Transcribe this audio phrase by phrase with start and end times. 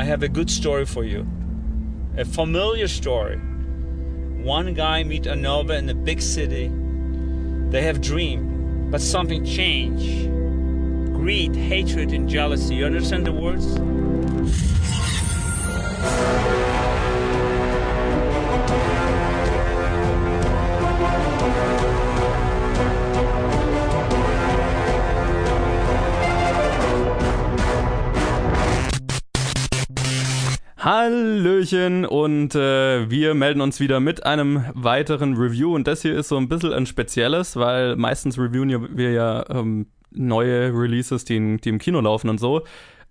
[0.00, 1.26] I have a good story for you.
[2.16, 3.36] A familiar story.
[3.36, 6.72] One guy meet another in a big city.
[7.68, 10.26] They have dream, but something change.
[11.12, 12.76] Greed, hatred, and jealousy.
[12.76, 13.66] You understand the words?
[31.00, 36.28] Hallöchen und äh, wir melden uns wieder mit einem weiteren Review und das hier ist
[36.28, 41.56] so ein bisschen ein spezielles, weil meistens reviewen wir ja ähm, neue Releases, die, in,
[41.56, 42.64] die im Kino laufen und so.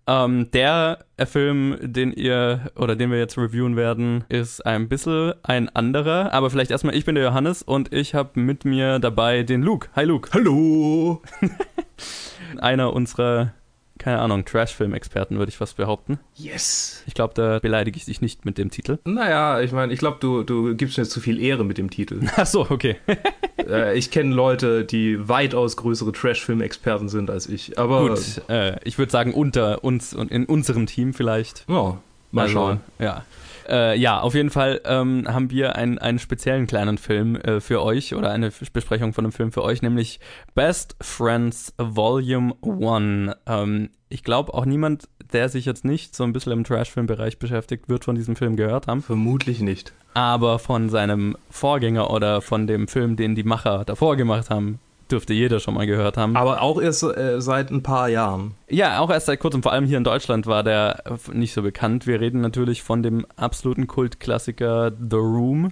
[0.05, 5.67] Ähm, der Film, den ihr oder den wir jetzt reviewen werden, ist ein bisschen ein
[5.69, 6.31] anderer.
[6.31, 9.89] Aber vielleicht erstmal, ich bin der Johannes und ich habe mit mir dabei den Luke.
[9.95, 10.29] Hi Luke.
[10.31, 11.23] Hallo.
[12.59, 13.53] Einer unserer
[13.99, 16.19] keine Ahnung, Trash-Film-Experten, würde ich fast behaupten.
[16.35, 17.03] Yes.
[17.05, 18.97] Ich glaube, da beleidige ich dich nicht mit dem Titel.
[19.03, 22.21] Naja, ich meine, ich glaube, du, du gibst mir zu viel Ehre mit dem Titel.
[22.35, 22.95] Ach so, okay.
[23.67, 27.77] äh, ich kenne Leute, die weitaus größere Trash-Film-Experten sind als ich.
[27.77, 31.65] Aber Gut, äh, ich würde sagen, unter uns und in unserem Team vielleicht.
[31.67, 31.97] Ja,
[32.31, 32.79] mal Also, schauen.
[32.99, 33.25] Ja.
[33.69, 37.83] Äh, ja, auf jeden Fall ähm, haben wir einen, einen speziellen kleinen Film äh, für
[37.83, 40.19] euch oder eine Besprechung von einem Film für euch, nämlich
[40.55, 43.35] Best Friends Volume 1.
[43.45, 47.89] Ähm, ich glaube, auch niemand, der sich jetzt nicht so ein bisschen im Trash-Film-Bereich beschäftigt,
[47.89, 49.03] wird von diesem Film gehört haben.
[49.03, 49.93] Vermutlich nicht.
[50.15, 54.79] Aber von seinem Vorgänger oder von dem Film, den die Macher davor gemacht haben,
[55.11, 56.35] dürfte jeder schon mal gehört haben.
[56.35, 58.55] Aber auch erst äh, seit ein paar Jahren.
[58.69, 62.07] Ja, auch erst seit kurzem, vor allem hier in Deutschland war der nicht so bekannt.
[62.07, 65.71] Wir reden natürlich von dem absoluten Kultklassiker The Room,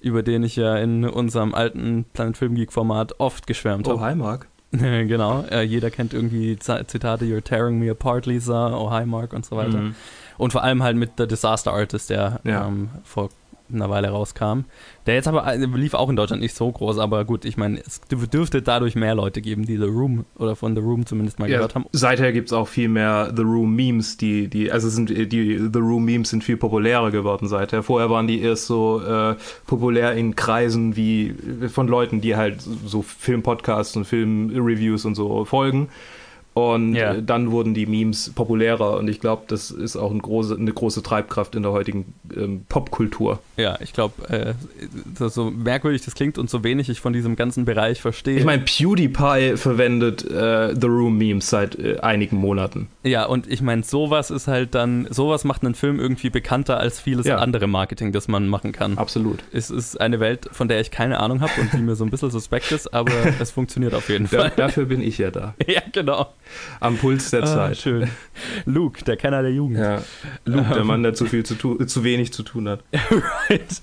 [0.00, 4.00] über den ich ja in unserem alten Planet Film Geek Format oft geschwärmt Oh, habe.
[4.02, 4.46] hi, Mark.
[4.70, 9.32] genau, äh, jeder kennt irgendwie Z- Zitate You're tearing me apart, Lisa, Oh hi Mark
[9.32, 9.78] und so weiter.
[9.78, 9.94] Mhm.
[10.36, 12.66] Und vor allem halt mit The Disaster Artist, der Ja.
[12.66, 13.30] ähm, vor
[13.72, 14.60] einer Weile rauskam.
[15.06, 17.80] Der jetzt aber äh, lief auch in Deutschland nicht so groß, aber gut, ich meine,
[17.80, 21.38] es dürf- dürfte dadurch mehr Leute geben, die The Room oder von The Room zumindest
[21.38, 21.86] mal Ja, gehört haben.
[21.92, 25.78] seither gibt es auch viel mehr The Room Memes, die, die, also sind die The
[25.78, 27.82] Room Memes sind viel populärer geworden seither.
[27.82, 29.34] Vorher waren die erst so äh,
[29.66, 31.34] populär in Kreisen wie
[31.68, 35.88] von Leuten, die halt so Filmpodcasts und Filmreviews und so folgen.
[36.58, 37.14] Und Ja.
[37.14, 40.72] äh, dann wurden die Memes populärer und ich glaube, das ist auch ein große, eine
[40.72, 43.38] große Treibkraft in der heutigen ähm, Popkultur.
[43.56, 44.54] Ja, ich glaube, äh,
[45.28, 48.38] so, merkwürdig das klingt und so wenig ich von diesem ganzen Bereich verstehe.
[48.38, 52.88] Ich meine, PewDiePie verwendet äh, The Room Memes seit äh, einigen Monaten.
[53.02, 57.00] ja, und ich meine, sowas ist halt dann, sowas macht einen Film irgendwie bekannter als
[57.00, 57.36] vieles Ja.
[57.38, 58.98] andere Marketing, das man machen kann.
[58.98, 59.44] Absolut.
[59.52, 62.10] Es ist eine Welt, von der ich keine Ahnung habe und die mir so ein
[62.10, 64.52] bisschen suspekt ist, aber es funktioniert auf jeden Fall.
[64.56, 65.54] dafür bin ich ja da.
[65.68, 66.26] Ja, genau.
[66.80, 67.76] Am Puls der Ah, Zeit.
[67.78, 68.10] schön.
[68.66, 69.78] Luke, der Kenner der Jugend.
[69.78, 70.02] Ja.
[70.44, 72.80] Luke, der Mann, der zu viel zu tun, zu wenig zu tun hat.
[73.50, 73.80] right.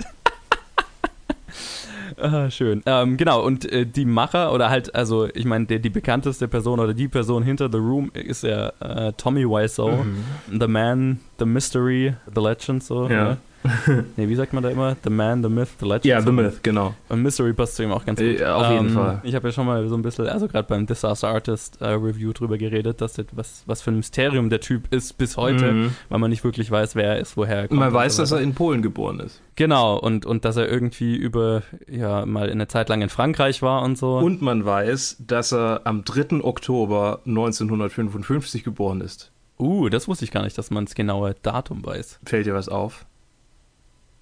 [2.18, 2.82] Ah, schön.
[2.86, 6.80] Ähm, genau, und äh, die Macher, oder halt, also ich meine, die, die bekannteste Person
[6.80, 10.06] oder die Person hinter The Room ist ja äh, Tommy Wiseau,
[10.50, 13.10] The Man, The Mystery, The Legend, so.
[13.10, 13.24] Ja.
[13.32, 13.38] ne?
[14.18, 14.96] Nee, wie sagt man da immer?
[15.04, 16.06] The Man, The Myth, The Legend.
[16.06, 16.28] Ja, so.
[16.28, 16.94] The Myth, genau.
[17.10, 18.40] Und Mystery passt zu ihm auch ganz gut.
[18.40, 19.22] Äh, auf jeden Fall.
[19.24, 22.34] Ich habe ja schon mal so ein bisschen, also gerade beim Disaster Artist äh, Review
[22.34, 25.92] drüber geredet, dass das, was, was für ein Mysterium der Typ ist bis heute, Mhm.
[26.10, 27.80] weil man nicht wirklich weiß, wer er ist, woher er kommt.
[27.80, 29.42] Man weiß, dass er in Polen geboren ist.
[29.56, 33.84] Genau, und, und dass er irgendwie über, ja, mal eine Zeit lang in Frankreich war
[33.84, 34.18] und so.
[34.18, 36.44] Und man weiß, dass er am 3.
[36.44, 39.32] Oktober 1955 geboren ist.
[39.58, 42.20] uh, das wusste ich gar nicht, dass man das genaue Datum weiß.
[42.26, 43.06] Fällt dir was auf?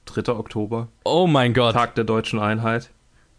[0.06, 0.34] 3.
[0.34, 1.74] Oktober, Oh mein Gott.
[1.74, 2.90] Tag der deutschen Einheit.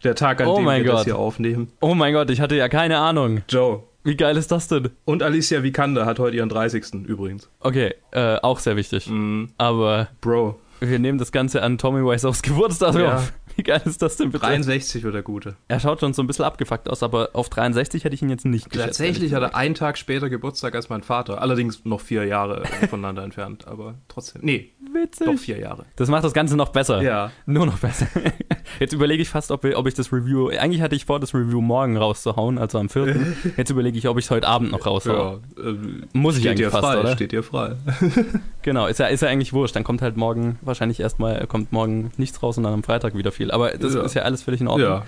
[0.03, 1.05] Der Tag, an Oh dem wir das Gott.
[1.05, 1.71] hier aufnehmen.
[1.81, 3.43] Oh mein Gott, ich hatte ja keine Ahnung.
[3.49, 3.83] Joe.
[4.03, 4.91] Wie geil ist das denn?
[5.07, 7.07] Und Alicia Vikander hat heute ihren 30.
[7.07, 7.49] übrigens.
[7.61, 9.09] Okay, äh, auch sehr wichtig.
[9.09, 9.51] Mhm.
[9.57, 13.17] Aber Bro, wir nehmen das Ganze an Tommy Wiseaus Geburtstag Ja.
[13.17, 13.33] auf.
[13.57, 14.45] Wie geil ist das denn bitte?
[14.45, 15.55] 63 wird der Gute.
[15.69, 18.45] Er schaut schon so ein bisschen abgefuckt aus, aber auf 63 hätte ich ihn jetzt
[18.45, 18.99] nicht geschätzt.
[18.99, 21.41] Tatsächlich hat er einen Tag später Geburtstag als mein Vater.
[21.41, 24.43] Allerdings noch vier Jahre voneinander entfernt, aber trotzdem.
[24.45, 25.27] Nee, Witzig.
[25.27, 25.85] doch vier Jahre.
[25.97, 27.03] Das macht das Ganze noch besser.
[27.03, 27.31] Ja.
[27.47, 28.07] Nur noch besser.
[28.81, 30.49] Jetzt überlege ich fast, ob, ob ich das Review.
[30.49, 33.17] Eigentlich hatte ich vor, das Review morgen rauszuhauen, also am 4.
[33.57, 35.41] Jetzt überlege ich, ob ich es heute Abend noch raushaue.
[35.59, 35.77] Ja, äh,
[36.13, 37.13] Muss ich eigentlich dir fast, frei, oder?
[37.15, 37.77] steht dir frei.
[38.63, 39.77] Genau, ist ja, ist ja eigentlich wurscht.
[39.77, 43.31] Dann kommt halt morgen wahrscheinlich erstmal, kommt morgen nichts raus und dann am Freitag wieder
[43.31, 43.51] viel.
[43.51, 44.03] Aber das Ja.
[44.03, 44.89] ist ja alles völlig in Ordnung.
[44.89, 45.03] Ja.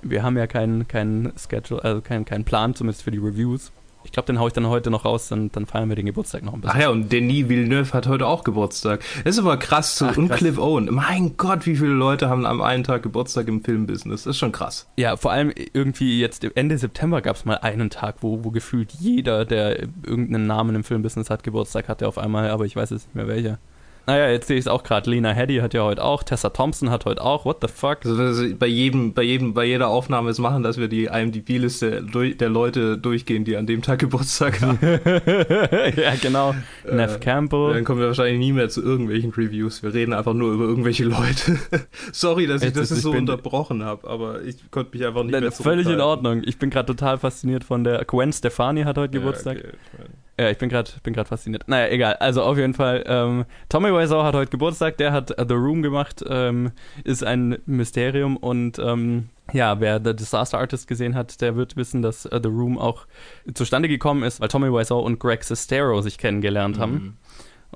[0.00, 3.72] Wir haben ja keinen keinen Schedule, also keinen keinen Plan, zumindest für die Reviews.
[4.04, 6.42] Ich glaube, den haue ich dann heute noch raus, dann, dann feiern wir den Geburtstag
[6.42, 6.76] noch ein bisschen.
[6.76, 9.02] Ach ja, und Denis Villeneuve hat heute auch Geburtstag.
[9.24, 10.02] Das ist aber krass.
[10.06, 10.38] Ach, und krass.
[10.38, 10.88] Cliff Owen.
[10.92, 14.24] Mein Gott, wie viele Leute haben am einen Tag Geburtstag im Filmbusiness.
[14.24, 14.86] Das ist schon krass.
[14.96, 18.92] Ja, vor allem irgendwie jetzt Ende September gab es mal einen Tag, wo, wo gefühlt
[18.92, 23.06] jeder, der irgendeinen Namen im Filmbusiness hat, Geburtstag hatte auf einmal, aber ich weiß jetzt
[23.06, 23.58] nicht mehr welcher.
[24.06, 25.08] Naja, jetzt sehe ich es auch gerade.
[25.10, 27.44] Lena Headey hat ja heute auch, Tessa Thompson hat heute auch.
[27.44, 28.04] What the fuck?
[28.04, 32.48] Also bei jedem, bei jedem, bei jeder Aufnahme es machen, dass wir die IMDb-Liste der
[32.50, 34.78] Leute durchgehen, die an dem Tag Geburtstag haben.
[34.82, 36.54] ja, genau.
[36.84, 37.72] Äh, Campbell.
[37.74, 39.82] Dann kommen wir wahrscheinlich nie mehr zu irgendwelchen Reviews.
[39.82, 41.58] Wir reden einfach nur über irgendwelche Leute.
[42.12, 45.22] Sorry, dass ich Jetzt das ist- ich so unterbrochen habe, aber ich konnte mich einfach
[45.24, 46.00] nicht mehr völlig in.
[46.00, 46.42] Ordnung.
[46.44, 49.56] Ich bin gerade total fasziniert von der Gwen Stefani hat heute Geburtstag.
[49.56, 50.08] Ja, okay, ich mein-
[50.38, 51.68] Ja, ich bin gerade bin grad fasziniert.
[51.68, 52.14] Naja, egal.
[52.14, 55.82] Also auf jeden Fall, ähm, Tommy Wiseau hat heute Geburtstag, der hat äh, The Room
[55.82, 56.72] gemacht, ähm,
[57.04, 62.02] ist ein Mysterium und ähm, ja, wer The Disaster Artist gesehen hat, der wird wissen,
[62.02, 63.06] dass äh, The Room auch
[63.54, 66.92] zustande gekommen ist, weil Tommy Wiseau und Greg Sestero sich kennengelernt haben.
[66.92, 67.16] Mhm.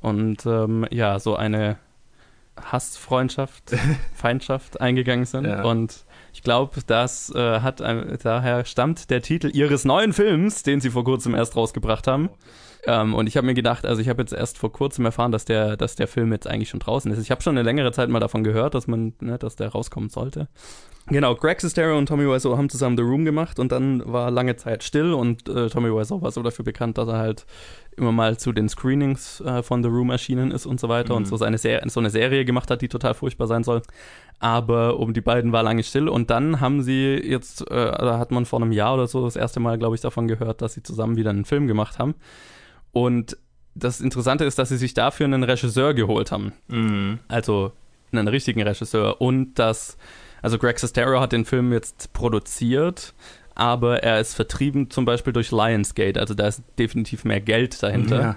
[0.01, 1.77] Und ähm, ja, so eine
[2.61, 3.77] Hassfreundschaft,
[4.15, 5.47] Feindschaft eingegangen sind.
[5.47, 5.63] Ja.
[5.63, 10.81] Und ich glaube, das äh, hat ein, daher stammt der Titel ihres neuen Films, den
[10.81, 12.31] sie vor kurzem erst rausgebracht haben.
[12.88, 15.44] Ähm, und ich habe mir gedacht, also ich habe jetzt erst vor kurzem erfahren, dass
[15.44, 17.20] der, dass der Film jetzt eigentlich schon draußen ist.
[17.20, 20.08] Ich habe schon eine längere Zeit mal davon gehört, dass man, ne, dass der rauskommen
[20.08, 20.49] sollte.
[21.11, 24.56] Genau, Greg Sestero und Tommy Wiseau haben zusammen The Room gemacht und dann war lange
[24.56, 27.44] Zeit still und äh, Tommy Wiseau war so dafür bekannt, dass er halt
[27.96, 31.23] immer mal zu den Screenings äh, von The Room erschienen ist und so weiter und
[31.23, 31.26] Mhm.
[31.26, 33.82] so, seine Ser so eine Serie gemacht hat, die total furchtbar sein soll.
[34.38, 38.31] Aber um die beiden war lange still und dann haben sie jetzt, äh, da hat
[38.31, 40.82] man vor einem Jahr oder so das erste Mal, glaube ich, davon gehört, dass sie
[40.82, 42.14] zusammen wieder einen Film gemacht haben.
[42.93, 43.37] Und
[43.75, 47.20] das Interessante ist, dass sie sich dafür einen Regisseur geholt haben Mhm.
[47.29, 47.73] also
[48.11, 49.99] einen richtigen Regisseur und das,
[50.43, 53.12] also Greg Sestero hat den Film jetzt produziert,
[53.55, 58.20] aber er ist vertrieben zum Beispiel durch Lionsgate, also da ist definitiv mehr Geld dahinter,
[58.20, 58.37] Ja.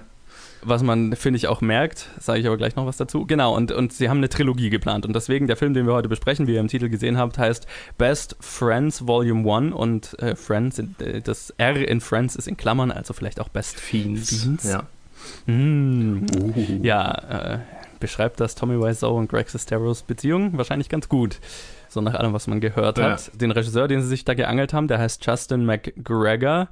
[0.64, 3.26] Was man, finde ich, auch merkt, sage ich aber gleich noch was dazu.
[3.26, 6.10] Genau, und, und sie haben eine Trilogie geplant und deswegen der Film, den wir heute
[6.10, 7.68] besprechen, wie ihr im Titel gesehen habt, heißt
[7.98, 12.92] Best Friends Volume 1 und äh, Friends, äh, das R in Friends ist in Klammern,
[12.92, 14.44] also vielleicht auch Best Fiends.
[14.44, 14.70] Fiends?
[14.70, 14.84] Ja.
[15.46, 16.26] Mm.
[16.36, 16.54] Uh.
[16.82, 17.60] Ja, äh,
[18.00, 21.40] beschreibt das Tommy Wiseau und Greg Sesteros Beziehung wahrscheinlich ganz gut.
[21.88, 23.12] So nach allem, was man gehört Ja.
[23.12, 23.32] hat.
[23.40, 26.70] Den Regisseur, den sie sich da geangelt haben, der heißt Justin McGregor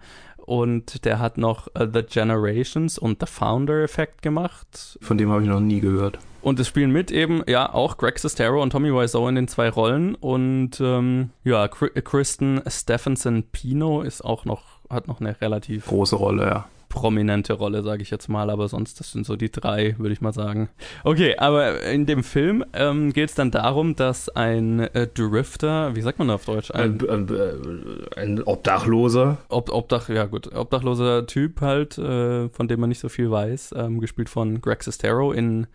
[0.49, 4.97] und der hat noch äh, The Generations und The Founder Effect gemacht.
[4.99, 6.17] Von dem habe ich noch nie gehört.
[6.41, 9.69] Und es spielen mit eben, ja, auch Greg Sestero und Tommy Wiseau in den zwei
[9.69, 10.15] Rollen.
[10.15, 16.43] Und ähm, ja, Kristen Stephenson Pino ist auch noch, hat noch eine relativ Große Rolle,
[16.45, 16.65] ja.
[16.99, 20.19] Prominente Rolle, sage ich jetzt mal, aber sonst, das sind so die drei, würde ich
[20.19, 20.67] mal sagen.
[21.05, 26.01] Okay, aber in dem Film ähm, geht es dann darum, dass ein äh, Drifter, wie
[26.01, 26.71] sagt man auf Deutsch?
[26.71, 29.37] Ein Ein, ein, äh, ein Obdachloser.
[29.47, 33.75] Ob, Obdach, ja gut, obdachloser Typ halt, äh, von dem man nicht so viel weiß,
[33.77, 35.67] ähm, gespielt von Greg Sestero in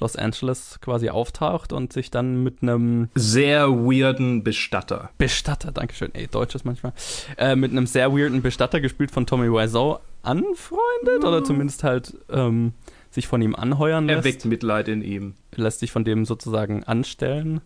[0.00, 5.10] Los Angeles quasi auftaucht und sich dann mit einem Sehr weirden Bestatter.
[5.18, 6.92] Bestatter, Dankeschön, ey, Deutsch ist manchmal,
[7.36, 12.72] äh, mit einem sehr weirden Bestatter gespielt von Tommy Wiseau anfreundet oder zumindest halt ähm,
[13.10, 15.34] sich von ihm anheuern Er lässt, weckt Mitleid in ihm.
[15.54, 17.60] lässt sich von dem sozusagen anstellen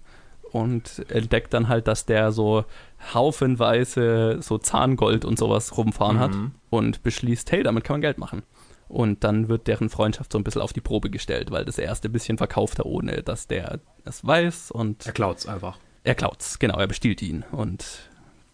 [0.53, 2.65] und entdeckt dann halt, dass der so
[3.13, 6.53] haufenweise so Zahngold und sowas rumfahren hat Mhm.
[6.71, 8.43] und beschließt, hey, damit kann man Geld machen.
[8.89, 12.09] Und dann wird deren Freundschaft so ein bisschen auf die Probe gestellt, weil das erste
[12.09, 15.79] bisschen verkauft er, ohne dass der es weiß und Er klaut's einfach.
[16.05, 17.85] er klaut's, genau, er bestiehlt ihn und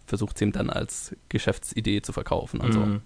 [0.06, 2.80] versucht es ihm dann als Geschäftsidee zu verkaufen und so.
[2.80, 3.02] Mhm.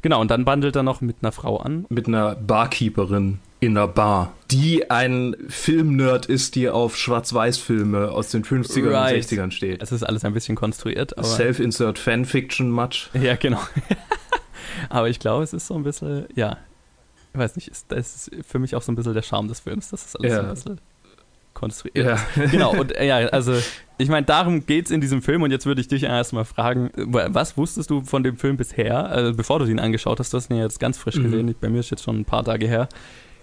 [0.00, 1.84] Genau, und dann bandelt er noch mit einer Frau an.
[1.88, 8.44] Mit einer Barkeeperin in einer Bar, die ein Filmnerd ist, die auf Schwarz-Weiß-Filme aus den
[8.44, 9.16] 50ern Right.
[9.16, 9.82] und 60ern steht.
[9.82, 11.12] Es ist alles ein bisschen konstruiert.
[11.20, 13.10] Self-insert Fanfiction much.
[13.14, 13.58] Ja, genau.
[14.88, 16.56] aber ich glaube, es ist so ein bisschen, ja,
[17.32, 19.60] ich weiß nicht, ist, das ist für mich auch so ein bisschen der Charme des
[19.60, 20.48] Films, dass es alles so Ja.
[20.48, 20.80] ein bisschen
[21.54, 22.18] konstruiert Ja.
[22.50, 23.58] genau, und äh, ja, also
[23.98, 27.28] ich meine, darum geht's in diesem Film und jetzt würde ich dich erstmal fragen, äh,
[27.34, 30.50] was wusstest du von dem Film bisher, also bevor du ihn angeschaut hast, du hast
[30.50, 31.24] ihn ja jetzt ganz frisch Mhm.
[31.24, 32.88] gesehen, bei mir ist jetzt schon ein paar Tage her.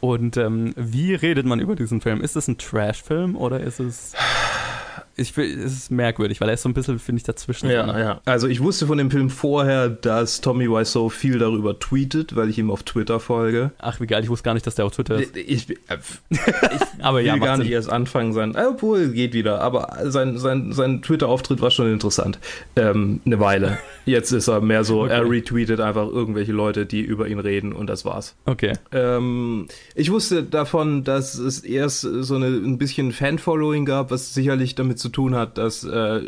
[0.02, 2.22] Und ähm, wie redet man über diesen Film?
[2.22, 4.14] Ist es ein Trash-Film oder ist es.
[5.18, 7.70] Ich will, es ist merkwürdig, weil er ist so ein bisschen, finde ich, dazwischen.
[7.70, 8.00] Ja, drin.
[8.00, 8.22] ja.
[8.26, 12.58] Also ich wusste von dem Film vorher, dass Tommy Wiseau viel darüber tweetet, weil ich
[12.60, 13.72] ihm auf Twitter folge.
[13.80, 15.36] Ach, wie geil, ich wusste gar nicht, dass der auf Twitter ist.
[15.38, 15.78] Ich, ich
[17.02, 17.74] Aber will ja, gar nicht Sinn.
[17.74, 18.56] erst anfangen sein.
[18.56, 19.62] Äh, Obwohl, geht wieder.
[19.62, 22.40] Aber sein, sein, sein Twitter-Auftritt war schon interessant.
[22.76, 23.78] Ähm, eine Weile.
[24.06, 25.14] Jetzt ist er mehr so, Okay.
[25.14, 28.36] er retweetet einfach irgendwelche Leute, die über ihn reden und das war's.
[28.46, 28.74] Okay.
[28.92, 34.76] Ähm, ich wusste davon, dass es erst so eine, ein bisschen Fan-Following gab, was sicherlich
[34.76, 36.22] damit zu tun hat, dass äh,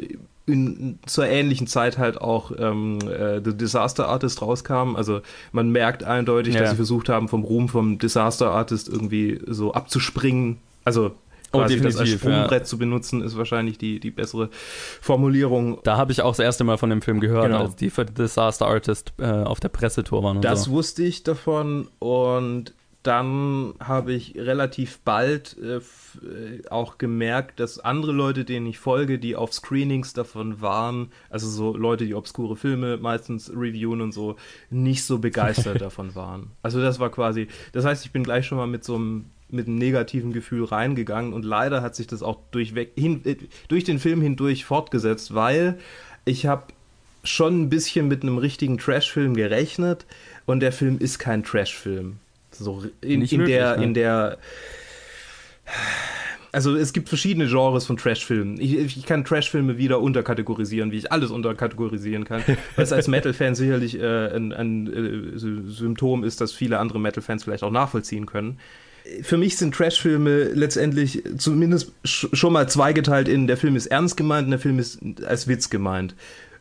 [0.46, 4.96] in, zur ähnlichen Zeit halt auch ähm, äh, The Disaster Artist rauskam.
[4.96, 6.62] Also man merkt eindeutig, Ja.
[6.62, 10.58] dass sie versucht haben, vom Ruhm vom Disaster Artist irgendwie so abzuspringen.
[10.86, 11.12] Also
[11.54, 14.50] Oh, quasi das als definitiv, Sprungbrett zu benutzen, ist wahrscheinlich die, die bessere
[15.02, 15.80] Formulierung.
[15.84, 17.62] Da habe ich auch das erste Mal von dem Film gehört, Genau.
[17.62, 20.72] als die für Disaster Artist äh, auf der Pressetour waren Das so.
[20.72, 22.74] wusste ich davon und
[23.08, 29.18] dann habe ich relativ bald äh, äh, auch gemerkt, dass andere Leute, denen ich folge,
[29.18, 34.36] die auf Screenings davon waren, also so Leute, die obskure Filme meistens reviewen und so,
[34.70, 36.52] nicht so begeistert davon waren.
[36.62, 39.68] Also das war quasi, das heißt, ich bin gleich schon mal mit so einem mit
[39.68, 43.38] einem negativen Gefühl reingegangen und leider hat sich das auch durchweg hin, äh,
[43.70, 45.80] durch den Film hindurch fortgesetzt, weil
[46.26, 46.74] ich habe
[47.24, 50.06] schon ein bisschen mit einem richtigen Trash-Film gerechnet
[50.46, 52.18] und der Film ist kein Trash-Film.
[52.60, 53.84] So in, in wirklich, der, ne?
[53.84, 54.38] in der.
[56.54, 58.60] Also es gibt verschiedene Genres von Trash-Filmen.
[58.60, 62.42] Ich, ich kann Trash-Filme wieder unterkategorisieren, wie ich alles unterkategorisieren kann.
[62.78, 67.44] Was als Metal-Fan sicherlich äh, ein, ein äh, Sy- Symptom ist, das viele andere Metal-Fans
[67.44, 68.60] vielleicht auch nachvollziehen können.
[69.22, 74.18] Für mich sind Trash-Filme letztendlich zumindest sch schon mal zweigeteilt in, der Film ist ernst
[74.18, 76.16] gemeint und der Film ist als Witz gemeint.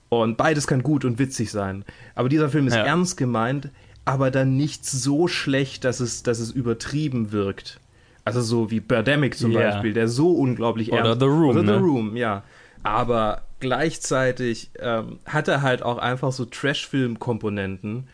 [0.08, 1.84] Und beides kann gut und witzig sein.
[2.14, 2.84] Aber dieser Film ist Ja.
[2.84, 3.70] ernst gemeint,
[4.06, 7.80] aber dann nicht so schlecht, dass es, dass es übertrieben wirkt.
[8.24, 9.60] Also so wie Birdemic zum Ja.
[9.60, 11.74] Beispiel, der so unglaublich Oder ernst The Room, Oder ne?
[11.74, 12.42] The Room, ja.
[12.82, 18.08] Aber gleichzeitig ähm, hat er halt auch einfach so Trash-Film-Komponenten,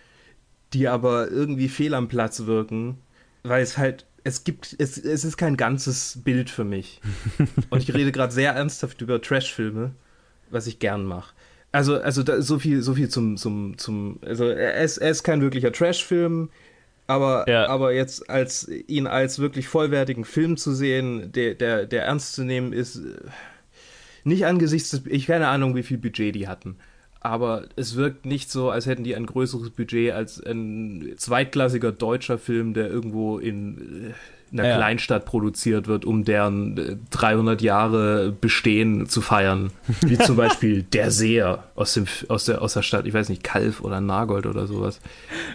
[0.72, 2.99] die aber irgendwie fehl am Platz wirken,
[3.42, 7.00] weil es halt, es gibt, es, es ist kein ganzes Bild für mich.
[7.70, 9.92] Und ich rede gerade sehr ernsthaft über Trash-Filme,
[10.50, 11.34] was ich gern mache.
[11.72, 15.22] Also, also da, so viel, so viel zum, zum, zum, also er ist, er ist
[15.22, 16.50] kein wirklicher Trash-Film,
[17.06, 17.66] aber, Ja.
[17.66, 22.44] aber jetzt als ihn als wirklich vollwertigen Film zu sehen, der, der, der ernst zu
[22.44, 23.00] nehmen ist, äh,
[24.24, 26.76] nicht angesichts des, ich keine Ahnung, wie viel Budget die hatten.
[27.20, 32.36] Aber es wirkt nicht so, als hätten die ein größeres Budget als ein zweitklassiger deutscher
[32.36, 34.12] Film, der irgendwo in
[34.52, 34.76] äh, einer Ja.
[34.76, 39.71] Kleinstadt produziert wird, um deren äh, 300 Jahre Bestehen zu feiern.
[40.02, 43.42] Wie zum Beispiel Der Seher aus, dem, aus, der, aus der Stadt, ich weiß nicht,
[43.42, 45.00] Kalf oder Nagold oder sowas.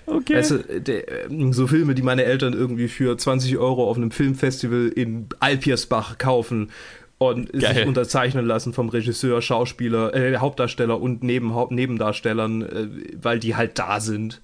[0.05, 0.35] Okay.
[0.35, 4.11] Weißt du, der, ähm, so Filme, die meine Eltern irgendwie für 20 Euro auf einem
[4.11, 6.71] Filmfestival in Alpiersbach kaufen
[7.19, 7.73] und Geil.
[7.73, 12.87] sich unterzeichnen lassen vom Regisseur, Schauspieler, äh, Hauptdarsteller und neben, Haupt, Nebendarstellern, äh,
[13.21, 14.41] weil die halt da sind.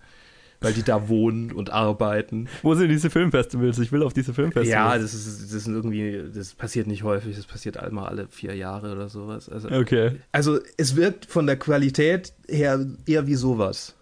[0.63, 2.47] Weil die da wohnen und arbeiten.
[2.61, 3.77] Wo sind diese Filmfestivals?
[3.79, 4.69] Ich will auf diese Filmfestivals.
[4.69, 8.55] Ja, das ist, das ist irgendwie, das passiert nicht häufig, das passiert einmal alle vier
[8.55, 9.49] Jahre oder sowas.
[9.49, 10.19] Also, Okay.
[10.31, 13.95] also es wirkt von der Qualität her eher wie sowas.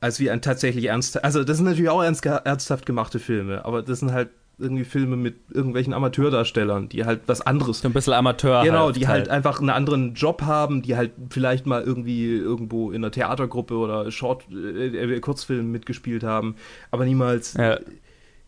[0.00, 1.24] Als wie ein tatsächlich ernst.
[1.24, 5.16] Also das sind natürlich auch ernst, ernsthaft gemachte Filme, aber das sind halt irgendwie Filme
[5.16, 7.80] mit irgendwelchen Amateurdarstellern, die halt was anderes.
[7.80, 8.62] So ein bisschen Amateur.
[8.62, 12.96] Genau, die halt einfach einen anderen Job haben, die halt vielleicht mal irgendwie irgendwo in
[13.04, 16.54] einer Theatergruppe oder Short, äh, Kurzfilmen mitgespielt haben,
[16.90, 17.78] aber niemals Ja.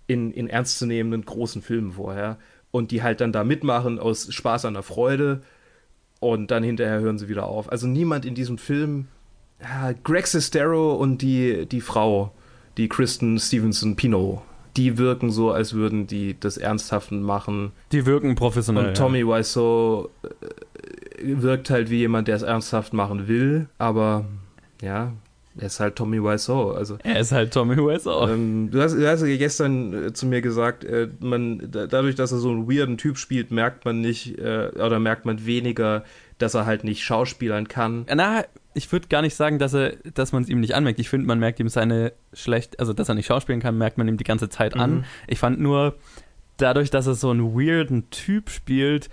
[0.07, 2.39] in, in ernstzunehmenden großen Filmen vorher.
[2.71, 5.43] Und die halt dann da mitmachen aus Spaß an der Freude
[6.21, 7.71] und dann hinterher hören sie wieder auf.
[7.73, 9.07] Also niemand in diesem Film,
[9.63, 12.33] ja, Greg Sestero und die, die Frau,
[12.77, 14.43] die Kristen Stevenson Pino,
[14.77, 17.73] die wirken so, als würden die das Ernsthaften machen.
[17.93, 18.89] Die wirken professionell.
[18.89, 24.27] Und Tommy Wiseau äh, wirkt halt wie jemand, der es ernsthaft machen will, aber
[24.83, 25.13] ja,
[25.59, 26.73] er ist halt Tommy Wiseau.
[26.73, 27.13] Also Ja.
[27.13, 28.29] Er ist halt Tommy Wiseau.
[28.29, 32.15] ähm, du, hast, du hast ja gestern äh, zu mir gesagt, äh, man, da, dadurch,
[32.15, 36.05] dass er so einen weirden Typ spielt, merkt man nicht, äh, oder merkt man weniger,
[36.39, 38.05] dass er halt nicht schauspielern kann.
[38.15, 38.45] Na,
[38.77, 41.01] ich würde gar nicht sagen, dass er, dass man es ihm nicht anmerkt.
[41.01, 44.07] Ich finde, man merkt ihm seine schlecht, also dass er nicht schauspielen kann, merkt man
[44.07, 44.97] ihm die ganze Zeit an.
[44.99, 45.05] Mhm.
[45.27, 45.95] Ich fand nur,
[46.59, 49.09] dadurch, dass er so einen weirden Typ spielt,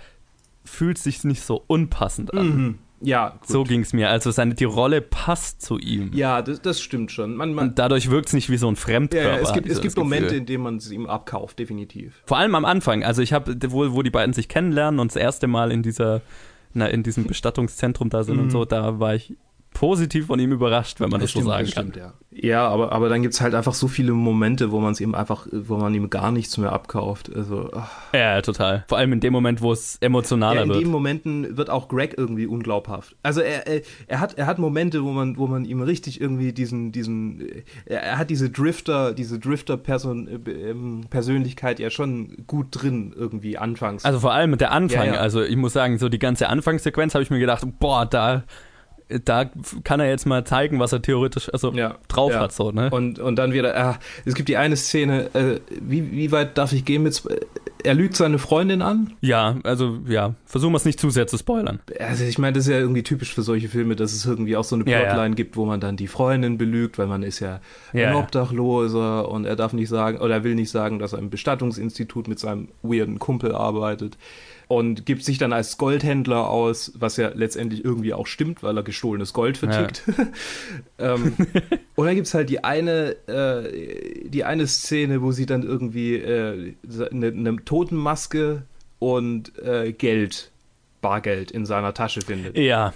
[0.66, 2.48] fühlt sich nicht so unpassend an.
[2.48, 2.78] Mhm.
[3.06, 3.48] Ja, gut.
[3.50, 4.10] So ging es mir.
[4.10, 6.12] Also seine, die Rolle passt zu ihm.
[6.14, 7.36] Ja, das, das stimmt schon.
[7.36, 9.28] Man, man, Und dadurch wirkt es nicht wie so ein ja, Fremdkörper.
[9.36, 10.38] ja, es gibt, es so gibt Momente, Gefühl.
[10.40, 12.22] in denen man es ihm abkauft, definitiv.
[12.26, 13.04] Vor allem am Anfang.
[13.04, 16.22] Also ich habe, wo, wo die beiden sich kennenlernen und das erste Mal in dieser,
[16.74, 18.52] na, in diesem Bestattungszentrum da sind und Mhm.
[18.52, 19.36] so, da war ich
[19.74, 21.92] positiv von ihm überrascht, wenn man das, so stimmt, sagen das kann.
[21.92, 22.14] stimmt, ja.
[22.36, 25.14] Ja, aber, aber dann gibt es halt einfach so viele Momente, wo man es ihm
[25.14, 27.32] einfach, wo man ihm gar nichts mehr abkauft.
[27.36, 27.92] Also, ach.
[28.14, 28.86] Ja, total.
[28.88, 30.82] Vor allem in dem Moment, wo es emotionaler ja, in wird.
[30.82, 33.16] den Momenten wird auch Greg irgendwie unglaubhaft.
[33.22, 36.54] Also er, er, er, hat, er hat Momente, wo man, wo man ihm richtig irgendwie
[36.54, 44.04] diesen, diesen, er, er hat diese Drifter, diese Drifter-Persönlichkeit ja schon gut drin irgendwie anfangs.
[44.06, 45.08] Also vor allem mit der Anfang.
[45.08, 45.20] Ja, ja.
[45.20, 48.44] Also ich muss sagen, so die ganze Anfangssequenz habe ich mir gedacht, boah, da,
[49.26, 49.46] da
[49.84, 52.40] kann er jetzt mal zeigen, was er theoretisch also Ja, drauf ja.
[52.40, 52.52] hat.
[52.54, 52.90] So, ne?
[52.90, 56.72] Und, und dann wieder, ah, es gibt die eine Szene, äh, wie, wie weit darf
[56.74, 57.34] ich gehen mit, Sp-
[57.86, 59.12] er lügt seine Freundin an.
[59.20, 61.80] Ja, also ja, versuchen wir es nicht zu sehr zu spoilern.
[62.00, 64.64] Also ich meine, das ist ja irgendwie typisch für solche Filme, dass es irgendwie auch
[64.64, 65.06] so eine Ja, ja.
[65.06, 67.60] Plotline gibt, wo man dann die Freundin belügt, weil man ist ja
[67.92, 68.16] ein.
[68.16, 72.28] Obdachloser und er darf nicht sagen, oder er will nicht sagen, dass er im Bestattungsinstitut
[72.30, 74.18] mit seinem weirden Kumpel arbeitet
[74.70, 78.84] und gibt sich dann als Goldhändler aus, was ja letztendlich irgendwie auch stimmt, weil er
[78.94, 80.04] gestohlenes Gold vertickt.
[80.98, 81.36] ähm,
[81.96, 86.74] und dann gibt's halt die eine, äh, die eine Szene, wo sie dann irgendwie äh,
[87.12, 88.64] eine, eine Totenmaske
[89.00, 90.52] und äh, Geld,
[91.02, 92.58] Bargeld in seiner Tasche findet.
[92.58, 92.94] Ja,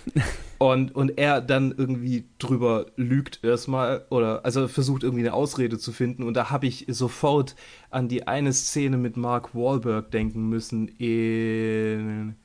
[0.60, 5.92] Und, und er dann irgendwie drüber lügt erstmal oder also versucht irgendwie eine Ausrede zu
[5.92, 6.24] finden.
[6.24, 7.56] Und da habe ich sofort
[7.92, 12.36] an die eine Szene mit Mark Wahlberg denken müssen in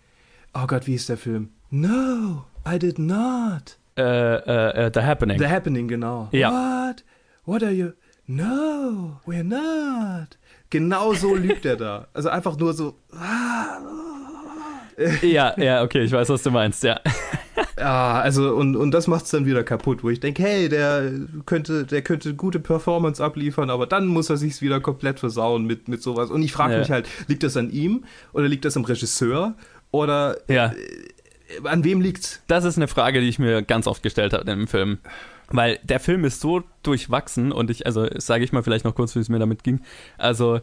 [0.55, 1.49] Oh Gott, wie ist der Film?
[1.71, 3.77] No, I did not.
[3.99, 5.39] äh, äh, äh, The Happening.
[5.39, 6.29] The Happening, genau.
[6.33, 6.51] Ja.
[6.51, 7.05] What?
[7.45, 7.93] What are you?
[8.27, 10.39] No, we're not.
[10.71, 12.07] Genau so lügt er da.
[12.15, 12.95] Also einfach nur so.
[15.23, 17.01] ja, ja, okay, ich weiß, was du meinst, ja.
[17.79, 21.11] Ja, also und, und das macht's dann wieder kaputt, wo ich denke, hey, der
[21.47, 25.89] könnte, der könnte gute Performance abliefern, aber dann muss er sich's wieder komplett versauen mit,
[25.89, 26.31] mit sowas.
[26.31, 26.79] Und ich frage Ja.
[26.79, 29.55] mich halt, liegt das an ihm oder liegt das am Regisseur
[29.91, 30.73] oder Ja,
[31.65, 32.43] an wem liegt's?
[32.47, 34.99] das ist eine Frage, die ich mir ganz oft gestellt habe im Film.
[35.49, 39.15] Weil der Film ist so durchwachsen und ich, also sage ich mal vielleicht noch kurz,
[39.15, 39.81] wie es mir damit ging.
[40.17, 40.61] Also,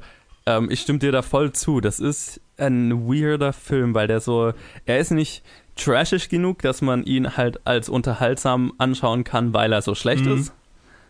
[0.48, 1.80] ähm, ich stimme dir da voll zu.
[1.80, 4.54] Das ist ein weirder Film, weil der so,
[4.86, 5.44] er ist nicht
[5.76, 10.40] trashig genug, dass man ihn halt als unterhaltsam anschauen kann, weil er so schlecht Mhm.
[10.40, 10.54] ist.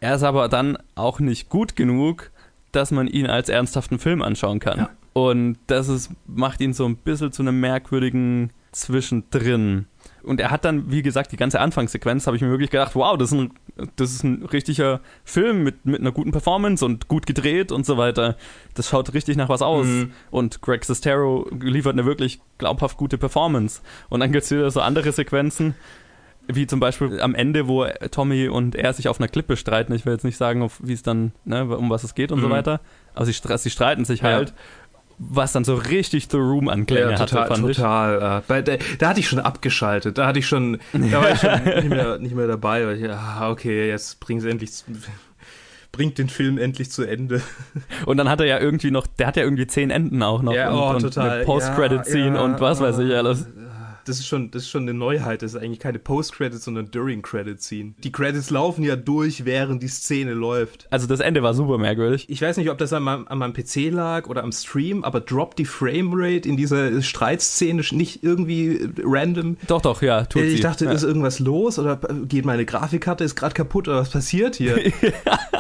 [0.02, 2.32] Er ist aber dann auch nicht gut genug,
[2.72, 4.78] dass man ihn als ernsthaften Film anschauen kann.
[4.80, 4.90] Ja.
[5.14, 9.86] Und das ist, macht ihn so ein bisschen zu einem merkwürdigen Zwischendrin.
[10.24, 13.18] Und er hat dann, wie gesagt, die ganze Anfangssequenz, habe ich mir wirklich gedacht, wow,
[13.18, 13.54] das ist ein,
[13.96, 17.98] das ist ein richtiger Film mit, mit einer guten Performance und gut gedreht und so
[17.98, 18.36] weiter.
[18.74, 19.88] Das schaut richtig nach was aus.
[19.88, 20.12] Mhm.
[20.30, 23.82] Und Greg Sestero liefert eine wirklich glaubhaft gute Performance.
[24.10, 25.74] Und dann gibt es wieder so andere Sequenzen,
[26.48, 29.94] wie zum Beispiel am Ende, wo Tommy und er sich auf einer Klippe streiten.
[29.94, 32.42] Ich will jetzt nicht sagen, auf, wie es dann, ne, um was es geht und
[32.42, 32.52] so Mhm.
[32.52, 32.82] weiter.
[33.14, 34.42] Aber sie, sie streiten sich Ja.
[35.22, 37.76] Was dann so richtig The Room-Anklänge hatte, total, fand ich.
[37.76, 38.42] total.
[38.48, 40.18] Äh, da, da hatte ich schon abgeschaltet.
[40.18, 42.88] Da hatte ich schon, da war ich schon nicht mehr, nicht mehr dabei.
[42.88, 44.72] Weil ich, ah, okay, jetzt bring's endlich,
[45.92, 47.42] bringt den Film endlich zu Ende.
[48.06, 50.54] Und dann hat er ja irgendwie noch, der hat ja irgendwie zehn Enden auch noch.
[50.54, 51.30] Ja, und, oh, und total.
[51.30, 53.46] Eine Post-Credit-Scene Ja, und was ja, weiß ich alles.
[54.10, 55.44] Das ist schon, das ist schon eine Neuheit.
[55.44, 57.94] Das ist eigentlich keine Post-Credit, sondern During-Credit-Scene.
[58.04, 60.88] Die Credits laufen ja durch, während die Szene läuft.
[60.90, 62.26] Also das Ende war super merkwürdig.
[62.28, 65.20] Ich weiß nicht, ob das an meinem, an meinem PC lag oder am Stream, aber
[65.22, 69.58] droppt die Framerate in dieser Streitszene nicht irgendwie random?
[69.68, 70.60] Doch, doch, ja, tut ich sie.
[70.62, 70.92] dachte, ja.
[70.92, 74.76] ist irgendwas los oder geht meine Grafikkarte ist gerade kaputt oder was passiert hier?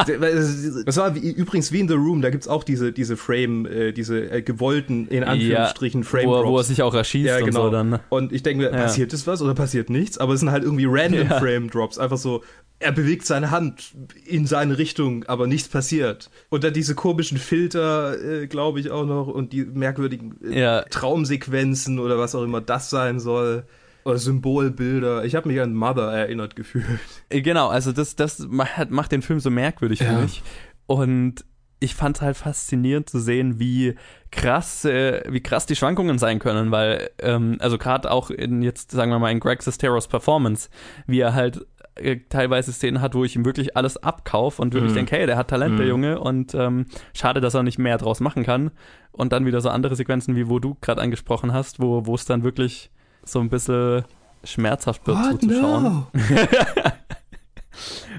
[0.07, 3.91] das war wie, übrigens wie in The Room, da gibt's auch diese, diese Frame, äh,
[3.91, 7.45] diese äh, gewollten, in Anführungsstrichen, Frame wo, er- wo er sich auch erschießt Ja, und
[7.45, 7.65] genau.
[7.65, 7.89] so dann.
[7.89, 7.99] ne?
[8.09, 8.77] Und ich denke mir, Ja.
[8.83, 10.17] passiert ist was oder passiert nichts?
[10.17, 11.39] Aber es sind halt irgendwie random Ja.
[11.39, 11.97] Frame Drops.
[11.97, 12.43] Einfach so,
[12.79, 13.93] er bewegt seine Hand
[14.25, 16.29] in seine Richtung, aber nichts passiert.
[16.49, 20.81] Und dann diese komischen Filter, äh, glaube ich auch noch, und die merkwürdigen äh, Ja.
[20.83, 23.63] Traumsequenzen oder was auch immer das sein soll.
[24.05, 25.25] Oder Symbolbilder.
[25.25, 26.85] Ich habe mich an Mother erinnert gefühlt.
[27.29, 30.41] Äh, Genau, also das, das macht, den Film so merkwürdig für mich.
[30.87, 31.45] Und
[31.79, 33.95] ich fand es halt faszinierend zu sehen, wie
[34.31, 38.91] krass, äh, wie krass die Schwankungen sein können, weil, ähm, also gerade auch in jetzt,
[38.91, 40.69] sagen wir mal, in Greg Sesteros Performance,
[41.07, 41.65] wie er halt
[41.95, 44.95] äh, teilweise Szenen hat, wo ich ihm wirklich alles abkaufe und wirklich Mhm.
[44.97, 45.89] denke, hey, der hat Talent, der Mhm.
[45.89, 48.71] Junge, und ähm, schade, dass er nicht mehr draus machen kann.
[49.11, 52.23] Und dann wieder so andere Sequenzen, wie wo du gerade angesprochen hast, wo wo es
[52.25, 52.89] dann wirklich
[53.23, 54.05] so ein bisschen
[54.45, 56.05] schmerzhaft wird zuzuschauen.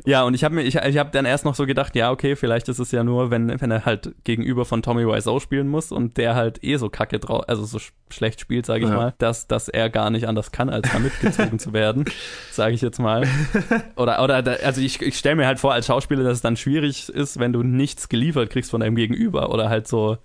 [0.06, 2.36] Ja, und ich habe mir, ich, ich habe dann erst noch so gedacht, ja, okay,
[2.36, 5.92] vielleicht ist es ja nur, wenn, wenn er halt gegenüber von Tommy Wiseau spielen muss
[5.92, 8.96] und der halt eh so kacke drauf, also so sch schlecht spielt, sage ich Ja.
[8.96, 12.04] mal, dass, dass er gar nicht anders kann, als da mitgezogen zu werden,
[12.50, 13.24] sage ich jetzt mal.
[13.96, 17.08] Oder, oder, also ich, ich stelle mir halt vor als Schauspieler, dass es dann schwierig
[17.08, 20.18] ist, wenn du nichts geliefert kriegst von deinem Gegenüber oder halt so,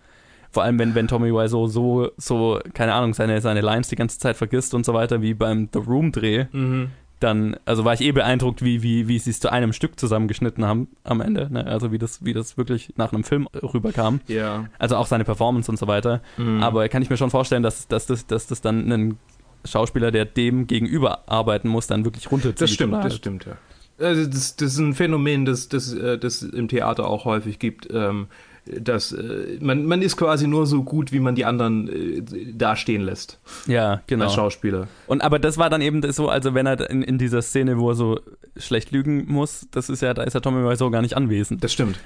[0.50, 4.18] vor allem wenn, wenn Tommy Wiseau so, so, keine Ahnung, seine, seine Lines die ganze
[4.20, 6.90] Zeit vergisst und so weiter, wie beim The Room-Dreh Mhm.
[7.26, 10.64] Dann, also war ich eh beeindruckt, wie, wie, wie sie es zu einem Stück zusammengeschnitten
[10.64, 11.52] haben am Ende.
[11.52, 11.66] Ne?
[11.66, 14.22] Also wie das, wie das wirklich nach einem Film rüberkam.
[14.28, 14.66] Ja.
[14.78, 16.22] Also auch seine Performance und so weiter.
[16.38, 16.62] Mhm.
[16.62, 19.18] Aber kann ich mir schon vorstellen, dass, dass, das, dass das dann ein
[19.66, 22.62] Schauspieler, der dem gegenüber arbeiten muss, dann wirklich runterzieht.
[22.62, 23.58] Das stimmt, das stimmt, ja.
[23.98, 27.88] Also das, das ist ein Phänomen, das, das, äh, das im Theater auch häufig gibt.
[27.92, 28.28] Ähm,
[28.66, 33.02] dass äh, man, man ist quasi nur so gut, wie man die anderen äh, dastehen
[33.02, 34.26] lässt Ja, genau.
[34.26, 34.88] als Schauspieler.
[35.08, 37.90] Und aber das war dann eben so, also wenn er in, in dieser Szene, wo
[37.90, 38.20] er so
[38.58, 41.64] schlecht lügen muss, das ist ja, da ist ja Tommy Wiseau gar nicht anwesend.
[41.64, 42.00] Das stimmt.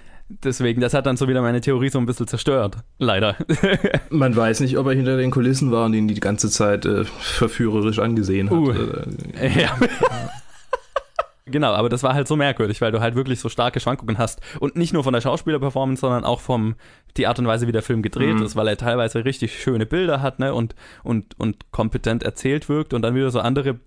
[0.43, 2.77] Deswegen, das hat dann so wieder meine Theorie so ein bisschen zerstört.
[2.99, 3.35] Leider.
[4.11, 7.03] Man weiß nicht, ob er hinter den Kulissen war und ihn die ganze Zeit äh,
[7.03, 8.57] verführerisch angesehen hat.
[8.57, 8.71] Uh.
[8.71, 9.75] Äh, ja.
[11.51, 14.41] Genau, aber das war halt so merkwürdig, weil du halt wirklich so starke Schwankungen hast.
[14.59, 16.75] Und nicht nur von der Schauspielerperformance, sondern auch vom
[17.17, 18.43] die Art und Weise, wie der Film gedreht Mhm.
[18.45, 22.93] ist, weil er teilweise richtig schöne Bilder hat, ne, und, und, und kompetent erzählt wirkt
[22.93, 23.79] und dann wieder so andere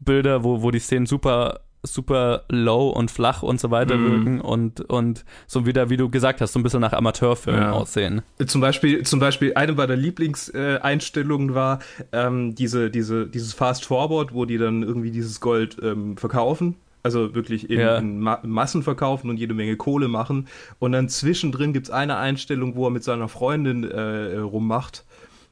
[0.00, 4.04] Bilder, wo, wo die Szenen super, super low und flach und so weiter Mhm.
[4.04, 7.72] wirken und, und so wieder, wie du gesagt hast, so ein bisschen nach Amateurfilm Ja.
[7.72, 8.22] aussehen.
[8.46, 11.80] Zum Beispiel, zum Beispiel eine meiner Lieblingseinstellungen Einstellungen war
[12.12, 16.76] ähm, diese, diese, dieses Fast Forward, wo die dann irgendwie dieses Gold ähm, verkaufen.
[17.04, 17.98] Also wirklich in, Ja.
[17.98, 20.48] in Ma Massen verkaufen und jede Menge Kohle machen.
[20.78, 25.04] Und dann zwischendrin gibt's eine Einstellung, wo er mit seiner Freundin äh, rummacht.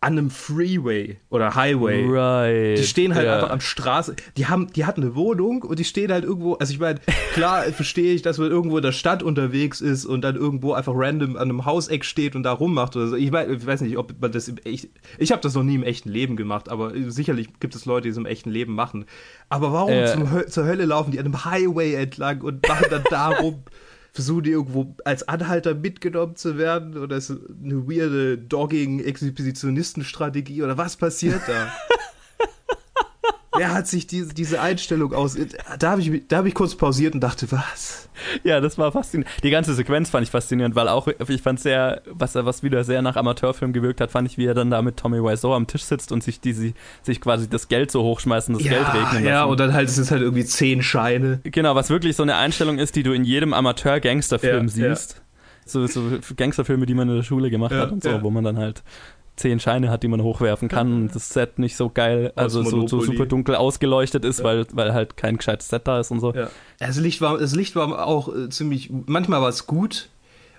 [0.03, 2.05] An einem Freeway oder Highway.
[2.05, 2.77] Right.
[2.77, 3.37] Die stehen halt ja.
[3.37, 4.17] einfach am Straße.
[4.37, 6.55] Die haben, die hatten eine Wohnung und die stehen halt irgendwo.
[6.55, 6.99] Also ich meine,
[7.35, 10.93] klar verstehe ich, dass man irgendwo in der Stadt unterwegs ist und dann irgendwo einfach
[10.95, 13.17] random an einem Hauseck steht und da rummacht oder so.
[13.17, 14.89] Ich, mein, ich weiß nicht, ob man das im echt.
[15.19, 18.09] Ich habe das noch nie im echten Leben gemacht, aber sicherlich gibt es Leute, die
[18.09, 19.05] es im echten Leben machen.
[19.51, 20.07] Aber warum Äh.
[20.07, 23.63] zum zur Hölle laufen die an einem Highway entlang und machen dann da rum?
[24.13, 26.99] Versuchen die irgendwo als Anhalter mitgenommen zu werden?
[26.99, 30.63] Oder ist es eine weirde Dogging-Exhibitionistenstrategie?
[30.63, 31.73] Oder was passiert da?
[33.57, 35.37] Wer hat sich diese, diese Einstellung aus.
[35.79, 38.09] Da habe ich, da hab ich kurz pausiert und dachte, was?
[38.45, 39.31] Ja, das war faszinierend.
[39.43, 43.03] Die ganze Sequenz fand ich faszinierend, weil auch, ich fand sehr, was, was wieder sehr
[43.03, 45.83] nach Amateurfilm gewirkt hat, fand ich, wie er dann da mit Tommy Wiseau am Tisch
[45.85, 49.41] sitzt und sich, die, sie- sich quasi das Geld so hochschmeißen, das Geld regnen ja,
[49.41, 49.51] lassen.
[49.51, 51.41] und dann halt, es ist halt irgendwie zehn Scheine.
[51.45, 55.21] Genau, was wirklich so eine Einstellung ist, die du in jedem Amateur-Gangsterfilm Ja, siehst.
[55.65, 56.03] So, so
[56.37, 58.23] Gangsterfilme, die man in der Schule gemacht Ja, hat und so, ja.
[58.23, 58.83] wo man dann halt
[59.37, 62.87] zehn Scheine hat, die man hochwerfen kann und das Set nicht so geil, also so,
[62.87, 66.33] so super dunkel ausgeleuchtet ist, weil, weil halt kein gescheites Set da ist und so.
[66.35, 66.51] Ja.
[66.79, 68.91] Das Licht war, das Licht war auch äh, ziemlich.
[69.07, 70.11] Manchmal war es gut,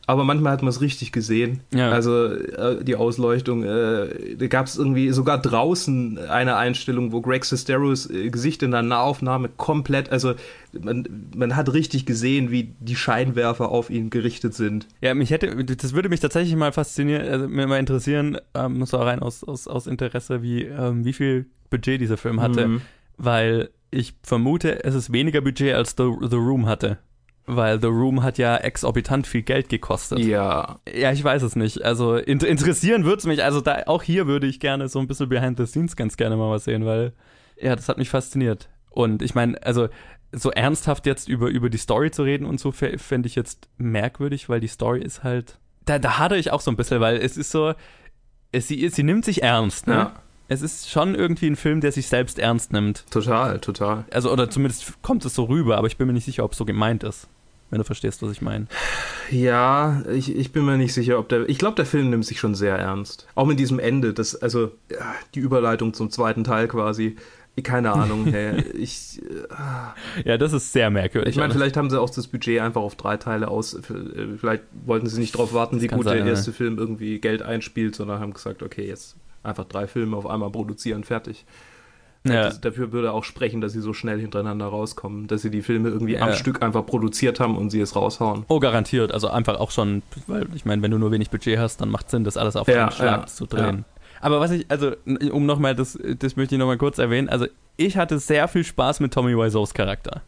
[0.06, 1.62] aber manchmal hat man es richtig gesehen.
[1.74, 1.90] Ja.
[1.92, 3.64] Also äh, die Ausleuchtung.
[3.64, 8.72] Äh, da gab es irgendwie sogar draußen eine Einstellung, wo Greg Sesteros äh, Gesicht in
[8.72, 10.12] der Nahaufnahme komplett.
[10.12, 10.34] Also
[10.78, 14.88] man, man hat richtig gesehen, wie die Scheinwerfer auf ihn gerichtet sind.
[15.02, 18.98] Ja, mich hätte, das würde mich tatsächlich mal faszinieren, also mir mal interessieren, ähm, so
[18.98, 22.82] rein aus, aus, aus Interesse, wie, ähm, wie viel Budget dieser Film hatte, Mhm.
[23.18, 26.98] weil ich vermute, es ist weniger Budget als The, The Room hatte.
[27.46, 30.20] Weil The Room hat ja exorbitant viel Geld gekostet.
[30.20, 30.80] Ja.
[30.92, 31.84] Ja, ich weiß es nicht.
[31.84, 33.44] Also inter interessieren würde es mich.
[33.44, 36.38] Also da, auch hier würde ich gerne so ein bisschen behind the scenes ganz gerne
[36.38, 37.12] mal was sehen, weil
[37.60, 38.70] ja, das hat mich fasziniert.
[38.90, 39.90] Und ich meine, also
[40.32, 43.68] so ernsthaft jetzt über, über die Story zu reden und so fä- fände ich jetzt
[43.78, 45.60] merkwürdig, weil die Story ist halt.
[45.86, 47.74] Da, da hadere ich auch so ein bisschen, weil es ist so,
[48.54, 49.86] es, sie, sie nimmt sich ernst.
[49.88, 49.94] Ne?
[49.94, 50.14] Ja.
[50.48, 53.06] Es ist schon irgendwie ein Film, der sich selbst ernst nimmt.
[53.12, 54.06] Total, total.
[54.12, 56.58] Also, oder zumindest kommt es so rüber, aber ich bin mir nicht sicher, ob es
[56.58, 57.28] so gemeint ist.
[57.74, 58.68] Wenn du verstehst, was ich meine.
[59.32, 61.50] Ja, ich, ich bin mir nicht sicher, ob der.
[61.50, 63.26] Ich glaube, der Film nimmt sich schon sehr ernst.
[63.34, 67.16] Auch mit diesem Ende, das, also ja, die Überleitung zum zweiten Teil quasi.
[67.64, 69.24] Keine Ahnung, hey, ich.
[69.24, 71.32] Äh, Ja, das ist sehr merkwürdig.
[71.32, 73.76] ich meine, vielleicht haben sie auch das Budget einfach auf drei Teile aus.
[74.40, 76.32] Vielleicht wollten sie nicht darauf warten, wie gut sein, der ja.
[76.34, 80.52] erste Film irgendwie Geld einspielt, sondern haben gesagt, okay, jetzt einfach drei Filme auf einmal
[80.52, 81.44] produzieren, fertig.
[82.26, 82.44] Ja.
[82.44, 85.90] Das, dafür würde auch sprechen, dass sie so schnell hintereinander rauskommen, dass sie die Filme
[85.90, 86.22] irgendwie Ja.
[86.28, 88.46] am Stück einfach produziert haben und sie es raushauen.
[88.48, 89.12] Oh, garantiert.
[89.12, 92.10] Also einfach auch schon, weil ich meine, wenn du nur wenig Budget hast, dann macht
[92.10, 93.86] Sinn, das alles auf Ja, einen Schlag zu drehen.
[94.22, 94.94] Aber was ich, also,
[95.32, 99.02] um nochmal, das, das möchte ich nochmal kurz erwähnen, also ich hatte sehr viel Spaß
[99.02, 100.22] mit Tommy Wiseaus Charakter.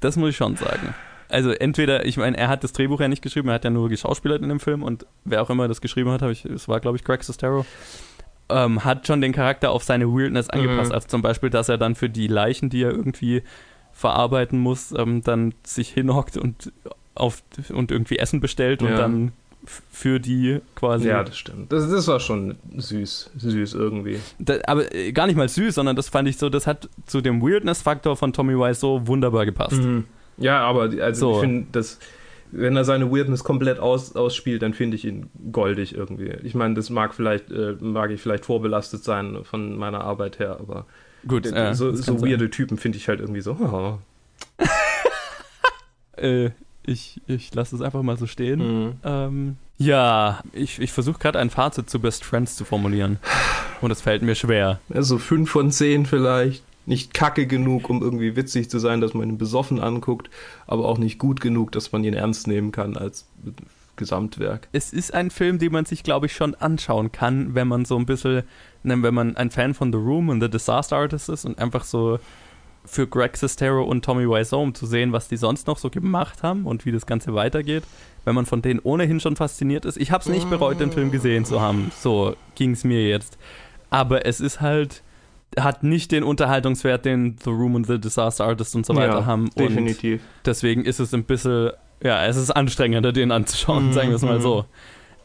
[0.00, 0.94] Das muss ich schon sagen.
[1.28, 3.88] Also entweder, ich meine, er hat das Drehbuch ja nicht geschrieben, er hat ja nur
[3.88, 6.80] geschauspielert in dem Film und wer auch immer das geschrieben hat, habe ich, es war
[6.80, 7.64] glaube ich Greg Sestero,
[8.52, 10.90] ähm, hat schon den Charakter auf seine Weirdness angepasst.
[10.90, 10.94] Mhm.
[10.94, 13.42] Also zum Beispiel, dass er dann für die Leichen, die er irgendwie
[13.92, 16.72] verarbeiten muss, ähm, dann sich hinhockt und
[17.14, 18.96] auf und irgendwie Essen bestellt und Ja.
[18.96, 19.32] dann
[19.64, 21.08] f- für die quasi.
[21.08, 21.70] Ja, das stimmt.
[21.72, 24.18] Das, das war schon süß, süß irgendwie.
[24.38, 27.20] Da, aber äh, gar nicht mal süß, sondern das fand ich so, das hat zu
[27.20, 29.72] dem Weirdness-Faktor von Tommy Wise so wunderbar gepasst.
[29.82, 30.04] Mhm.
[30.38, 31.34] Ja, aber also So.
[31.34, 31.98] ich finde, dass
[32.52, 36.30] wenn er seine Weirdness komplett aus, ausspielt, dann finde ich ihn goldig irgendwie.
[36.42, 40.58] Ich meine, das mag vielleicht, äh, mag ich vielleicht vorbelastet sein von meiner Arbeit her,
[40.60, 40.86] aber
[41.26, 42.22] Gut, äh, so, so sein.
[42.22, 43.56] weirde Typen finde ich halt irgendwie so.
[43.72, 43.98] Oh.
[46.16, 46.50] Äh,
[46.84, 48.58] ich ich lasse es einfach mal so stehen.
[48.58, 48.92] Mhm.
[49.04, 53.18] Ähm, ja, ich, ich versuche gerade ein Fazit zu Best Friends zu formulieren.
[53.80, 54.80] Und es fällt mir schwer.
[54.92, 56.62] Ja, so fünf von zehn vielleicht.
[56.86, 60.30] Nicht kacke genug, um irgendwie witzig zu sein, dass man ihn besoffen anguckt,
[60.66, 63.26] aber auch nicht gut genug, dass man ihn ernst nehmen kann als
[63.96, 64.68] Gesamtwerk.
[64.72, 67.96] Es ist ein Film, den man sich, glaube ich, schon anschauen kann, wenn man so
[67.96, 68.42] ein bisschen,
[68.82, 71.84] ne, wenn man ein Fan von The Room und The Disaster Artist ist und einfach
[71.84, 72.18] so
[72.84, 76.42] für Greg Sestero und Tommy Wiseau, um zu sehen, was die sonst noch so gemacht
[76.42, 77.84] haben und wie das Ganze weitergeht.
[78.24, 79.96] Wenn man von denen ohnehin schon fasziniert ist.
[79.96, 81.90] Ich habe es nicht bereut, den Film gesehen zu haben.
[82.00, 83.38] So ging es mir jetzt.
[83.90, 85.02] Aber es ist halt,
[85.58, 89.26] hat nicht den Unterhaltungswert, den The Room und The Disaster Artist und so weiter ja,
[89.26, 89.50] haben.
[89.58, 90.20] Definitiv.
[90.20, 91.70] Und deswegen ist es ein bisschen,
[92.02, 94.66] ja, es ist anstrengender, den anzuschauen, Mhm, sagen wir es mal so.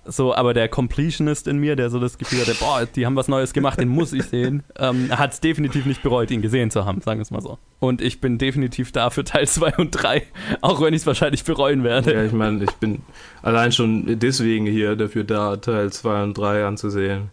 [0.07, 3.27] So, aber der Completionist in mir, der so das Gefühl hatte, boah, die haben was
[3.27, 6.85] Neues gemacht, den muss ich sehen, ähm, hat es definitiv nicht bereut, ihn gesehen zu
[6.85, 7.57] haben, sagen wir es mal so.
[7.79, 10.21] Und ich bin definitiv da für Teil 2 und 3,
[10.61, 12.13] auch wenn ich es wahrscheinlich bereuen werde.
[12.13, 13.01] Ja, ich meine, ich bin
[13.41, 17.31] allein schon deswegen hier dafür da, Teil 2 und 3 anzusehen.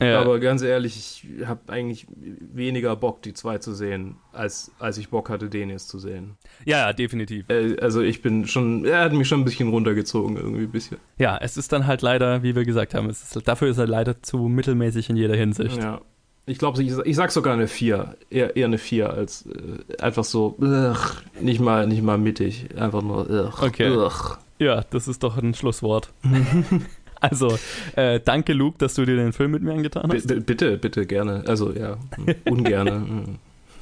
[0.00, 0.20] Ja.
[0.20, 5.10] Aber ganz ehrlich, ich habe eigentlich weniger Bock, die zwei zu sehen, als, als ich
[5.10, 6.36] Bock hatte, den jetzt zu sehen.
[6.64, 7.44] ja, ja, definitiv.
[7.50, 10.98] Äh, also ich bin schon, er hat mich schon ein bisschen runtergezogen, irgendwie ein bisschen.
[11.18, 13.86] Ja, es ist dann halt leider, wie wir gesagt haben, es ist, dafür ist er
[13.86, 15.76] leider zu mittelmäßig in jeder Hinsicht.
[15.76, 16.00] Ja.
[16.46, 18.16] Ich glaube, ich, ich sag sogar eine 4.
[18.30, 20.96] Eher, eher eine 4 als äh, einfach so, ugh,
[21.40, 22.68] nicht mal, nicht mal mittig.
[22.76, 23.90] Einfach nur, ugh, Okay.
[23.90, 24.38] ugh.
[24.58, 26.12] Ja, das ist doch ein Schlusswort.
[27.20, 27.58] also,
[27.96, 30.26] äh, danke Luke, dass du dir den Film mit mir angetan hast.
[30.26, 31.44] B bitte, bitte, gerne.
[31.46, 31.96] Also, ja,
[32.44, 32.90] ungerne.
[32.92, 33.38] hm.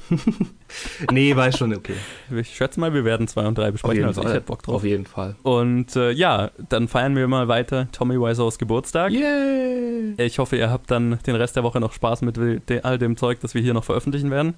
[1.11, 1.93] nee, war schon okay.
[2.35, 4.77] Ich schätze mal, wir werden zwei und drei besprechen, also ich hätte Bock drauf.
[4.77, 5.35] Auf jeden Fall.
[5.43, 9.11] Und äh, ja, dann feiern wir mal weiter Tommy Wiseaus Geburtstag.
[9.11, 10.15] Yay!
[10.17, 12.39] Ich hoffe, ihr habt dann den Rest der Woche noch Spaß mit
[12.83, 14.55] all dem Zeug, das wir hier noch veröffentlichen werden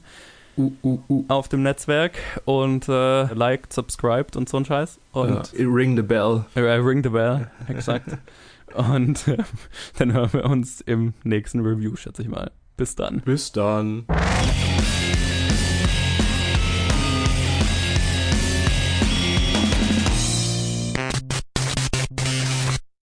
[0.57, 1.23] Uh, uh, uh.
[1.29, 2.13] auf dem Netzwerk.
[2.45, 4.99] Und äh, liked, subscribed und so ein Scheiß.
[5.13, 6.45] Und Ja, ring the bell.
[6.55, 8.17] äh, ring the bell, exakt.
[8.73, 9.37] Und äh,
[9.97, 12.51] dann hören wir uns im nächsten Review, schätze ich mal.
[12.77, 13.21] Bis dann.
[13.21, 14.05] Bis dann.